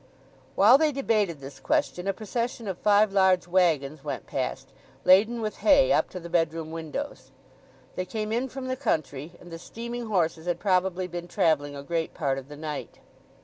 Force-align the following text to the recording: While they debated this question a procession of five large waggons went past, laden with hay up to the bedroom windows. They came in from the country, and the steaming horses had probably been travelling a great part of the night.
While 0.55 0.79
they 0.79 0.91
debated 0.91 1.39
this 1.41 1.59
question 1.59 2.07
a 2.07 2.13
procession 2.13 2.67
of 2.67 2.79
five 2.79 3.13
large 3.13 3.47
waggons 3.47 4.03
went 4.03 4.25
past, 4.25 4.69
laden 5.05 5.41
with 5.41 5.57
hay 5.57 5.91
up 5.93 6.09
to 6.09 6.19
the 6.19 6.27
bedroom 6.27 6.71
windows. 6.71 7.29
They 7.95 8.05
came 8.05 8.31
in 8.31 8.49
from 8.49 8.67
the 8.67 8.75
country, 8.75 9.33
and 9.39 9.51
the 9.51 9.59
steaming 9.59 10.07
horses 10.07 10.47
had 10.47 10.59
probably 10.59 11.05
been 11.05 11.27
travelling 11.27 11.75
a 11.75 11.83
great 11.83 12.15
part 12.15 12.39
of 12.39 12.49
the 12.49 12.57
night. 12.57 12.97